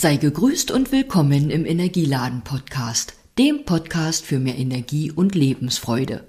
Sei 0.00 0.16
gegrüßt 0.16 0.70
und 0.70 0.92
willkommen 0.92 1.50
im 1.50 1.66
Energieladen 1.66 2.40
Podcast, 2.40 3.12
dem 3.36 3.66
Podcast 3.66 4.24
für 4.24 4.38
mehr 4.38 4.56
Energie 4.56 5.12
und 5.12 5.34
Lebensfreude. 5.34 6.26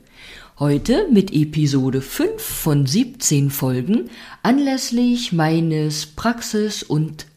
Heute 0.60 1.08
mit 1.10 1.32
Episode 1.32 2.02
5 2.02 2.42
von 2.42 2.86
17 2.86 3.50
Folgen 3.50 4.10
anlässlich 4.44 5.32
meines 5.32 6.06
Praxis- 6.06 6.84
und 6.84 7.28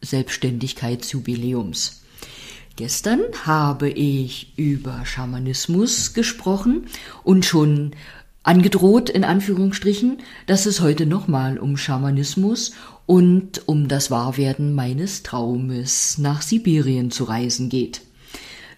Selbstständigkeitsjubiläums. 0.00 2.04
Gestern 2.76 3.22
habe 3.44 3.90
ich 3.90 4.56
über 4.56 5.04
Schamanismus 5.04 6.14
gesprochen 6.14 6.86
und 7.24 7.44
schon 7.44 7.96
angedroht, 8.42 9.10
in 9.10 9.24
Anführungsstrichen, 9.24 10.18
dass 10.46 10.66
es 10.66 10.80
heute 10.80 11.06
nochmal 11.06 11.58
um 11.58 11.76
Schamanismus 11.76 12.72
und 13.06 13.66
um 13.66 13.88
das 13.88 14.10
Wahrwerden 14.10 14.74
meines 14.74 15.22
Traumes 15.22 16.18
nach 16.18 16.42
Sibirien 16.42 17.10
zu 17.10 17.24
reisen 17.24 17.68
geht. 17.68 18.02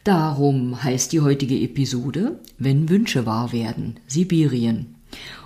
Darum 0.05 0.83
heißt 0.83 1.13
die 1.13 1.21
heutige 1.21 1.59
Episode 1.61 2.41
Wenn 2.59 2.89
Wünsche 2.89 3.25
wahr 3.25 3.53
werden, 3.53 4.01
Sibirien. 4.09 4.97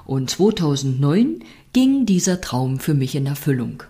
Und 0.07 0.31
2009 0.31 1.41
ging 1.73 2.07
dieser 2.07 2.41
Traum 2.41 2.79
für 2.79 2.95
mich 2.95 3.15
in 3.17 3.27
Erfüllung. 3.27 3.83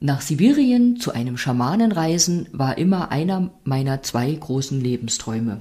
Nach 0.00 0.22
Sibirien 0.22 0.98
zu 0.98 1.12
einem 1.12 1.36
Schamanenreisen 1.36 2.48
war 2.52 2.78
immer 2.78 3.10
einer 3.12 3.50
meiner 3.64 4.02
zwei 4.02 4.32
großen 4.32 4.80
Lebensträume. 4.80 5.58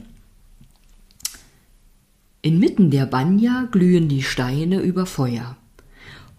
Inmitten 2.42 2.90
der 2.90 3.06
Banya 3.06 3.68
glühen 3.70 4.08
die 4.08 4.24
Steine 4.24 4.80
über 4.80 5.06
Feuer. 5.06 5.58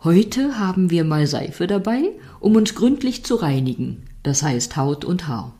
Heute 0.02 0.58
haben 0.58 0.88
wir 0.88 1.04
mal 1.04 1.26
Seife 1.26 1.66
dabei, 1.66 2.00
um 2.40 2.56
uns 2.56 2.74
gründlich 2.74 3.22
zu 3.22 3.34
reinigen, 3.34 4.04
das 4.22 4.42
heißt 4.42 4.78
Haut 4.78 5.04
und 5.04 5.28
Haar. 5.28 5.54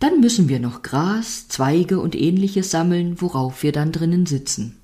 Dann 0.00 0.18
müssen 0.18 0.48
wir 0.48 0.58
noch 0.58 0.82
Gras, 0.82 1.46
Zweige 1.46 2.00
und 2.00 2.16
ähnliches 2.16 2.72
sammeln, 2.72 3.20
worauf 3.20 3.62
wir 3.62 3.70
dann 3.70 3.92
drinnen 3.92 4.26
sitzen. 4.26 4.76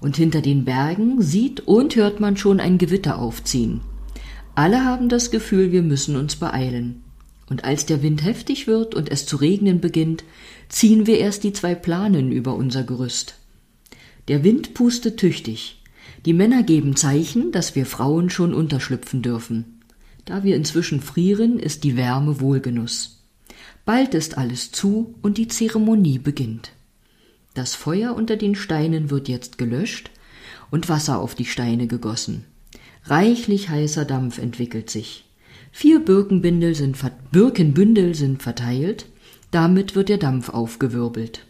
Und 0.00 0.16
hinter 0.16 0.40
den 0.40 0.64
Bergen 0.64 1.20
sieht 1.20 1.60
und 1.60 1.94
hört 1.94 2.20
man 2.20 2.38
schon 2.38 2.60
ein 2.60 2.78
Gewitter 2.78 3.18
aufziehen. 3.18 3.82
Alle 4.54 4.86
haben 4.86 5.10
das 5.10 5.30
Gefühl, 5.30 5.72
wir 5.72 5.82
müssen 5.82 6.16
uns 6.16 6.36
beeilen. 6.36 7.02
Und 7.50 7.64
als 7.64 7.84
der 7.84 8.02
Wind 8.02 8.24
heftig 8.24 8.66
wird 8.66 8.94
und 8.94 9.10
es 9.10 9.26
zu 9.26 9.36
regnen 9.36 9.82
beginnt, 9.82 10.24
ziehen 10.70 11.06
wir 11.06 11.18
erst 11.18 11.44
die 11.44 11.52
zwei 11.52 11.74
Planen 11.74 12.32
über 12.32 12.54
unser 12.54 12.82
Gerüst. 12.82 13.34
Der 14.28 14.44
Wind 14.44 14.74
pustet 14.74 15.18
tüchtig. 15.18 15.82
Die 16.24 16.34
Männer 16.34 16.62
geben 16.62 16.96
Zeichen, 16.96 17.52
dass 17.52 17.74
wir 17.74 17.86
Frauen 17.86 18.28
schon 18.30 18.52
unterschlüpfen 18.52 19.22
dürfen. 19.22 19.80
Da 20.24 20.44
wir 20.44 20.56
inzwischen 20.56 21.00
frieren, 21.00 21.58
ist 21.58 21.84
die 21.84 21.96
Wärme 21.96 22.40
Wohlgenuss. 22.40 23.24
Bald 23.86 24.12
ist 24.12 24.36
alles 24.36 24.70
zu 24.70 25.14
und 25.22 25.38
die 25.38 25.48
Zeremonie 25.48 26.18
beginnt. 26.18 26.72
Das 27.54 27.74
Feuer 27.74 28.14
unter 28.14 28.36
den 28.36 28.54
Steinen 28.54 29.10
wird 29.10 29.28
jetzt 29.28 29.56
gelöscht 29.56 30.10
und 30.70 30.90
Wasser 30.90 31.18
auf 31.18 31.34
die 31.34 31.46
Steine 31.46 31.86
gegossen. 31.86 32.44
Reichlich 33.04 33.70
heißer 33.70 34.04
Dampf 34.04 34.38
entwickelt 34.38 34.90
sich. 34.90 35.24
Vier 35.72 36.00
Birkenbündel 36.00 36.74
sind, 36.74 36.98
Birkenbündel 37.32 38.14
sind 38.14 38.42
verteilt, 38.42 39.06
damit 39.50 39.94
wird 39.94 40.10
der 40.10 40.18
Dampf 40.18 40.50
aufgewirbelt. 40.50 41.46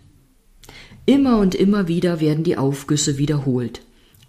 Immer 1.08 1.38
und 1.38 1.54
immer 1.54 1.88
wieder 1.88 2.20
werden 2.20 2.44
die 2.44 2.58
Aufgüsse 2.58 3.16
wiederholt. 3.16 3.80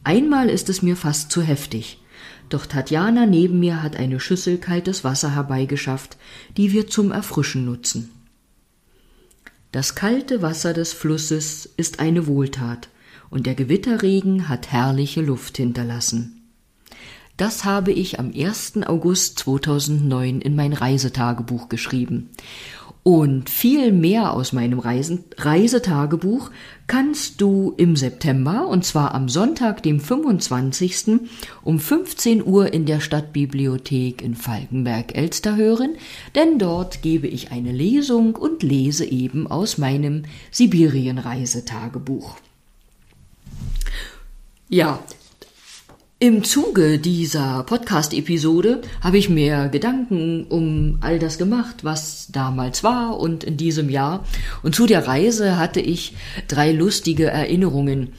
Einmal 0.06 0.50
ist 0.50 0.70
es 0.70 0.82
mir 0.82 0.96
fast 0.96 1.30
zu 1.30 1.42
heftig. 1.42 2.00
Doch 2.48 2.66
Tatjana 2.66 3.26
neben 3.26 3.60
mir 3.60 3.84
hat 3.84 3.98
eine 3.98 4.22
Schüssel 4.22 4.58
kaltes 4.60 5.04
Wasser 5.04 5.36
herbeigeschafft, 5.36 6.16
die 6.56 6.72
wir 6.72 6.88
zum 6.88 7.12
Erfrischen 7.12 7.66
nutzen. 7.66 8.12
Das 9.74 9.96
kalte 9.96 10.42
Wasser 10.42 10.72
des 10.72 10.94
Flusses 10.94 11.70
ist 11.76 12.00
eine 12.00 12.28
Wohltat, 12.28 12.88
und 13.30 13.46
der 13.46 13.56
Gewitterregen 13.56 14.48
hat 14.48 14.72
herrliche 14.72 15.22
Luft 15.22 15.58
hinterlassen. 15.58 16.39
Das 17.40 17.64
habe 17.64 17.94
ich 17.94 18.20
am 18.20 18.34
1. 18.38 18.84
August 18.86 19.40
2009 19.40 20.42
in 20.42 20.58
mein 20.58 20.74
Reisetagebuch 20.74 21.70
geschrieben. 21.70 22.32
Und 23.02 23.50
viel 23.50 23.94
mehr 23.94 24.34
aus 24.34 24.52
meinem 24.52 24.78
Reisen 24.78 25.24
Reisetagebuch 25.38 26.52
kannst 26.88 27.40
du 27.40 27.74
im 27.78 27.96
September, 27.96 28.68
und 28.68 28.84
zwar 28.84 29.16
am 29.16 29.30
Sonntag, 29.30 29.82
dem 29.84 30.02
25. 30.02 31.22
um 31.64 31.80
15 31.80 32.46
Uhr 32.46 32.74
in 32.74 32.86
der 32.86 33.00
Stadtbibliothek 33.00 34.22
in 34.22 34.36
Falkenberg-Elster 34.36 35.56
hören, 35.56 35.96
denn 36.36 36.60
dort 36.60 37.02
gebe 37.02 37.28
ich 37.28 37.54
eine 37.54 37.72
Lesung 37.72 38.36
und 38.36 38.64
lese 38.64 39.06
eben 39.06 39.48
aus 39.48 39.78
meinem 39.78 40.24
Sibirien-Reisetagebuch. 40.52 42.36
Ja, 44.68 45.00
im 46.22 46.44
Zuge 46.44 47.00
dieser 47.00 47.64
Podcast-Episode 47.64 48.82
habe 49.00 49.18
ich 49.18 49.30
mir 49.30 49.70
Gedanken 49.70 50.48
um 50.50 50.98
all 51.00 51.18
das 51.18 51.38
gemacht, 51.38 51.86
was 51.86 52.28
damals 52.30 52.84
war 52.84 53.18
und 53.18 53.46
in 53.46 53.56
diesem 53.56 53.90
Jahr. 53.90 54.26
Und 54.62 54.76
zu 54.76 54.86
der 54.86 55.08
Reise 55.08 55.58
hatte 55.58 55.80
ich 55.80 56.18
drei 56.50 56.74
lustige 56.74 57.28
Erinnerungen. 57.28 58.10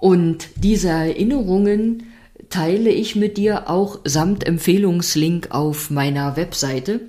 Und 0.00 0.48
diese 0.56 0.88
Erinnerungen 0.88 2.04
teile 2.48 2.88
ich 2.88 3.14
mit 3.14 3.36
dir 3.36 3.68
auch 3.68 4.00
samt 4.04 4.46
Empfehlungslink 4.46 5.50
auf 5.50 5.90
meiner 5.90 6.38
Webseite. 6.38 7.02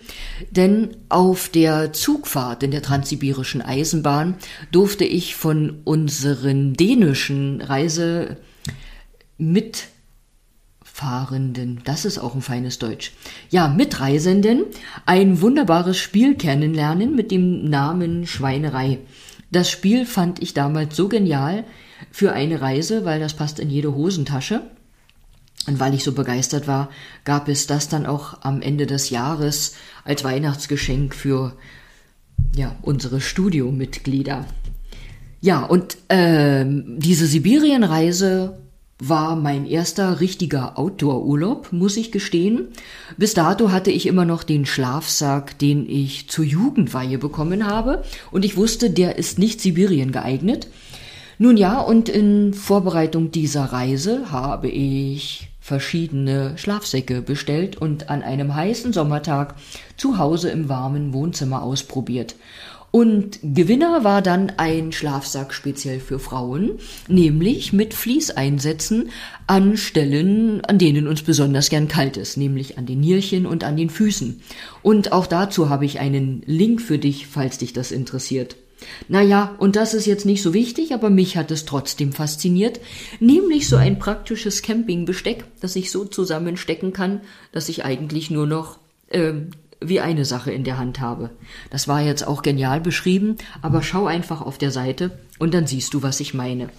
Denn 0.52 0.98
auf 1.08 1.48
der 1.48 1.94
Zugfahrt 1.94 2.62
in 2.62 2.72
der 2.72 2.82
Transsibirischen 2.82 3.62
Eisenbahn 3.62 4.36
durfte 4.74 5.06
ich 5.06 5.36
von 5.36 5.80
unseren 5.86 6.74
dänischen 6.74 7.62
Reise 7.62 8.36
mit 9.38 9.95
Fahrenden, 10.96 11.82
das 11.84 12.06
ist 12.06 12.20
auch 12.20 12.36
ein 12.36 12.42
feines 12.42 12.80
Deutsch. 12.80 13.12
Ja, 13.50 13.68
Mitreisenden 13.68 14.64
ein 15.06 15.42
wunderbares 15.42 15.98
Spiel 15.98 16.36
kennenlernen 16.36 17.14
mit 17.18 17.32
dem 17.32 17.70
Namen 17.70 18.26
Schweinerei. 18.26 19.00
Das 19.52 19.70
Spiel 19.70 20.06
fand 20.06 20.42
ich 20.42 20.54
damals 20.54 20.96
so 20.96 21.10
genial 21.10 21.66
für 22.12 22.32
eine 22.32 22.62
Reise, 22.62 23.04
weil 23.04 23.20
das 23.20 23.34
passt 23.34 23.60
in 23.60 23.70
jede 23.70 23.94
Hosentasche. 23.94 24.62
Und 25.68 25.82
weil 25.82 25.94
ich 25.94 26.06
so 26.06 26.14
begeistert 26.14 26.66
war, 26.66 26.90
gab 27.26 27.50
es 27.50 27.68
das 27.68 27.90
dann 27.90 28.06
auch 28.06 28.42
am 28.44 28.62
Ende 28.62 28.86
des 28.86 29.10
Jahres 29.10 29.76
als 30.06 30.24
Weihnachtsgeschenk 30.24 31.14
für 31.14 31.58
ja, 32.56 32.74
unsere 32.82 33.20
Studiomitglieder. 33.20 34.46
Ja, 35.42 35.66
und 35.66 35.98
äh, 36.08 36.64
diese 36.66 37.28
Sibirienreise 37.28 38.65
war 39.00 39.36
mein 39.36 39.66
erster 39.66 40.22
richtiger 40.22 40.80
Outdoor-Urlaub, 40.80 41.74
muss 41.74 41.98
ich 41.98 42.12
gestehen. 42.12 42.70
Bis 43.18 43.34
dato 43.34 43.72
hatte 43.72 43.92
ich 43.92 44.06
immer 44.08 44.24
noch 44.24 44.44
den 44.44 44.66
Schlafsack, 44.66 45.60
den 45.60 45.90
ich 45.90 46.30
zur 46.30 46.46
Jugendweihe 46.46 47.18
bekommen 47.18 47.68
habe, 47.68 48.04
und 48.32 48.46
ich 48.46 48.56
wusste, 48.56 48.90
der 48.90 49.18
ist 49.18 49.38
nicht 49.38 49.60
Sibirien 49.60 50.12
geeignet. 50.12 50.68
Nun 51.38 51.58
ja, 51.58 51.82
und 51.82 52.08
in 52.08 52.54
Vorbereitung 52.54 53.32
dieser 53.32 53.66
Reise 53.66 54.32
habe 54.32 54.70
ich 54.70 55.50
verschiedene 55.60 56.58
Schlafsäcke 56.58 57.22
bestellt 57.22 57.76
und 57.76 58.10
an 58.10 58.22
einem 58.22 58.56
heißen 58.56 58.94
Sommertag 58.94 59.56
zu 59.98 60.18
Hause 60.18 60.52
im 60.52 60.70
warmen 60.70 61.12
Wohnzimmer 61.12 61.64
ausprobiert. 61.64 62.36
Und 62.96 63.40
Gewinner 63.44 64.06
war 64.06 64.22
dann 64.22 64.54
ein 64.56 64.94
Schlafsack 64.94 65.54
speziell 65.54 66.00
für 66.00 66.18
Frauen, 66.18 66.80
nämlich 67.10 67.74
mit 67.74 67.94
Fließeinsätzen 67.94 69.10
an 69.48 69.76
Stellen, 69.76 70.64
an 70.64 70.78
denen 70.78 71.06
uns 71.06 71.22
besonders 71.22 71.70
gern 71.70 71.90
kalt 71.90 72.16
ist, 72.16 72.38
nämlich 72.38 72.78
an 72.78 72.86
den 72.86 73.02
Nierchen 73.02 73.48
und 73.48 73.66
an 73.66 73.76
den 73.76 73.90
Füßen. 73.90 74.40
Und 74.82 75.12
auch 75.12 75.28
dazu 75.28 75.68
habe 75.68 75.84
ich 75.84 76.00
einen 76.00 76.42
Link 76.46 76.82
für 76.82 76.98
dich, 76.98 77.28
falls 77.28 77.58
dich 77.58 77.74
das 77.74 77.92
interessiert. 77.92 78.56
Naja, 79.10 79.56
und 79.58 79.76
das 79.76 79.94
ist 79.94 80.06
jetzt 80.06 80.26
nicht 80.26 80.42
so 80.42 80.54
wichtig, 80.54 80.94
aber 80.94 81.10
mich 81.10 81.36
hat 81.36 81.52
es 81.52 81.66
trotzdem 81.66 82.14
fasziniert, 82.14 82.80
nämlich 83.20 83.68
so 83.68 83.76
ein 83.76 84.00
praktisches 84.00 84.62
Campingbesteck, 84.62 85.44
das 85.60 85.76
ich 85.76 85.92
so 85.92 86.06
zusammenstecken 86.06 86.94
kann, 86.94 87.20
dass 87.52 87.68
ich 87.68 87.84
eigentlich 87.84 88.32
nur 88.32 88.48
noch 88.48 88.80
äh, 89.10 89.34
wie 89.90 90.02
eine 90.02 90.26
Sache 90.26 90.52
in 90.52 90.64
der 90.64 90.78
Hand 90.78 91.00
habe. 91.00 91.32
Das 91.70 91.88
war 91.88 92.02
jetzt 92.02 92.28
auch 92.28 92.42
genial 92.42 92.82
beschrieben, 92.82 93.38
aber 93.62 93.82
schau 93.84 94.06
einfach 94.08 94.42
auf 94.42 94.58
der 94.58 94.72
Seite 94.72 95.20
und 95.40 95.54
dann 95.54 95.68
siehst 95.68 95.94
du, 95.94 96.04
was 96.04 96.20
ich 96.20 96.34
meine. 96.34 96.70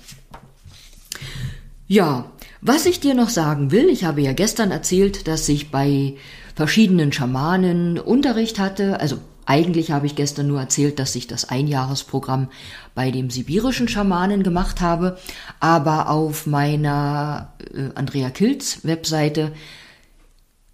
Ja, 1.88 2.32
was 2.60 2.86
ich 2.86 3.00
dir 3.00 3.14
noch 3.14 3.28
sagen 3.28 3.70
will, 3.70 3.88
ich 3.88 4.04
habe 4.04 4.20
ja 4.20 4.32
gestern 4.32 4.70
erzählt, 4.70 5.28
dass 5.28 5.48
ich 5.48 5.70
bei 5.70 6.14
verschiedenen 6.54 7.12
Schamanen 7.12 7.98
Unterricht 7.98 8.58
hatte, 8.58 8.98
also 8.98 9.18
eigentlich 9.46 9.92
habe 9.92 10.06
ich 10.06 10.16
gestern 10.16 10.48
nur 10.48 10.58
erzählt, 10.58 10.98
dass 10.98 11.14
ich 11.14 11.28
das 11.28 11.48
Einjahresprogramm 11.48 12.48
bei 12.96 13.12
dem 13.12 13.30
sibirischen 13.30 13.86
Schamanen 13.86 14.42
gemacht 14.42 14.80
habe, 14.80 15.18
aber 15.60 16.10
auf 16.10 16.46
meiner 16.46 17.52
äh, 17.72 17.90
Andrea 17.94 18.30
Kilz 18.30 18.80
Webseite 18.82 19.52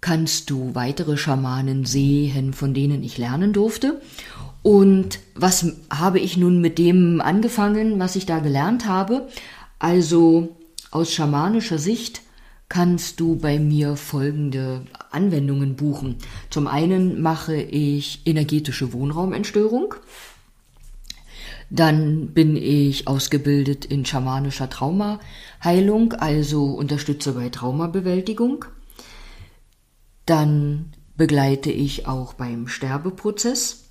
kannst 0.03 0.49
du 0.49 0.75
weitere 0.75 1.15
Schamanen 1.15 1.85
sehen, 1.85 2.51
von 2.51 2.73
denen 2.73 3.03
ich 3.03 3.17
lernen 3.17 3.53
durfte. 3.53 4.01
Und 4.61 5.19
was 5.33 5.65
habe 5.89 6.19
ich 6.19 6.35
nun 6.35 6.59
mit 6.59 6.77
dem 6.77 7.21
angefangen, 7.21 7.97
was 7.99 8.17
ich 8.17 8.25
da 8.25 8.39
gelernt 8.39 8.85
habe? 8.85 9.29
Also 9.79 10.57
aus 10.91 11.13
schamanischer 11.13 11.77
Sicht 11.77 12.21
kannst 12.67 13.21
du 13.21 13.37
bei 13.37 13.59
mir 13.59 13.95
folgende 13.95 14.81
Anwendungen 15.09 15.77
buchen. 15.77 16.17
Zum 16.49 16.67
einen 16.67 17.21
mache 17.21 17.55
ich 17.55 18.23
energetische 18.25 18.91
Wohnraumentstörung. 18.91 19.95
Dann 21.69 22.27
bin 22.33 22.57
ich 22.57 23.07
ausgebildet 23.07 23.85
in 23.85 24.05
schamanischer 24.05 24.69
Traumaheilung, 24.69 26.11
also 26.11 26.65
unterstütze 26.65 27.31
bei 27.31 27.47
Traumabewältigung. 27.47 28.65
Dann 30.25 30.93
begleite 31.17 31.71
ich 31.71 32.07
auch 32.07 32.33
beim 32.33 32.67
Sterbeprozess. 32.67 33.83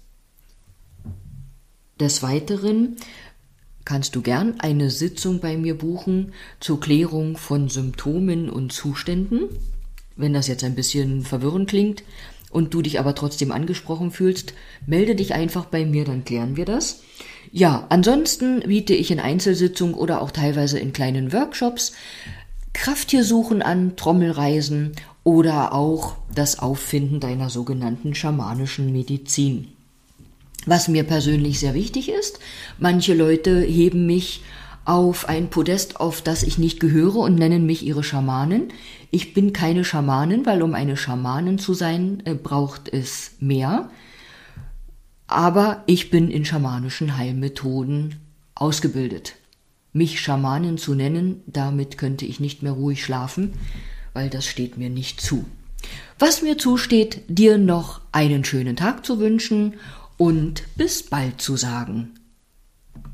Des 2.00 2.22
Weiteren 2.22 2.96
kannst 3.84 4.16
du 4.16 4.22
gern 4.22 4.60
eine 4.60 4.90
Sitzung 4.90 5.40
bei 5.40 5.56
mir 5.56 5.76
buchen 5.76 6.32
zur 6.60 6.80
Klärung 6.80 7.36
von 7.36 7.68
Symptomen 7.68 8.48
und 8.48 8.72
Zuständen. 8.72 9.42
Wenn 10.16 10.32
das 10.32 10.48
jetzt 10.48 10.64
ein 10.64 10.74
bisschen 10.74 11.22
verwirrend 11.22 11.68
klingt 11.68 12.02
und 12.50 12.74
du 12.74 12.82
dich 12.82 12.98
aber 12.98 13.14
trotzdem 13.14 13.52
angesprochen 13.52 14.10
fühlst, 14.10 14.54
melde 14.86 15.14
dich 15.14 15.34
einfach 15.34 15.66
bei 15.66 15.84
mir, 15.84 16.04
dann 16.04 16.24
klären 16.24 16.56
wir 16.56 16.64
das. 16.64 17.02
Ja, 17.50 17.86
ansonsten 17.88 18.60
biete 18.60 18.94
ich 18.94 19.10
in 19.10 19.20
Einzelsitzungen 19.20 19.94
oder 19.94 20.22
auch 20.22 20.30
teilweise 20.30 20.78
in 20.78 20.92
kleinen 20.92 21.32
Workshops 21.32 21.92
Krafttiersuchen 22.72 23.62
an, 23.62 23.96
Trommelreisen 23.96 24.92
oder 25.24 25.72
auch 25.72 26.16
das 26.34 26.58
Auffinden 26.58 27.20
deiner 27.20 27.50
sogenannten 27.50 28.14
schamanischen 28.14 28.92
Medizin. 28.92 29.68
Was 30.66 30.88
mir 30.88 31.04
persönlich 31.04 31.58
sehr 31.58 31.74
wichtig 31.74 32.08
ist, 32.08 32.38
manche 32.78 33.14
Leute 33.14 33.60
heben 33.60 34.06
mich 34.06 34.42
auf 34.84 35.28
ein 35.28 35.48
Podest, 35.48 36.00
auf 36.00 36.22
das 36.22 36.42
ich 36.42 36.58
nicht 36.58 36.80
gehöre 36.80 37.16
und 37.16 37.36
nennen 37.36 37.66
mich 37.66 37.84
ihre 37.84 38.02
Schamanen. 38.02 38.68
Ich 39.10 39.34
bin 39.34 39.52
keine 39.52 39.84
Schamanin, 39.84 40.44
weil 40.46 40.62
um 40.62 40.74
eine 40.74 40.96
Schamanin 40.96 41.58
zu 41.58 41.74
sein, 41.74 42.22
äh, 42.24 42.34
braucht 42.34 42.88
es 42.88 43.32
mehr. 43.38 43.90
Aber 45.28 45.82
ich 45.86 46.10
bin 46.10 46.30
in 46.30 46.44
schamanischen 46.44 47.16
Heilmethoden 47.16 48.16
ausgebildet. 48.54 49.34
Mich 49.92 50.20
Schamanin 50.20 50.78
zu 50.78 50.94
nennen, 50.94 51.42
damit 51.46 51.96
könnte 51.96 52.24
ich 52.24 52.40
nicht 52.40 52.62
mehr 52.62 52.72
ruhig 52.72 53.04
schlafen, 53.04 53.52
weil 54.12 54.30
das 54.30 54.46
steht 54.46 54.76
mir 54.76 54.90
nicht 54.90 55.20
zu. 55.20 55.44
Was 56.18 56.42
mir 56.42 56.58
zusteht, 56.58 57.22
dir 57.28 57.58
noch 57.58 58.00
einen 58.12 58.44
schönen 58.44 58.76
Tag 58.76 59.04
zu 59.04 59.18
wünschen 59.18 59.74
und 60.16 60.64
bis 60.76 61.02
bald 61.02 61.40
zu 61.40 61.56
sagen. 61.56 62.14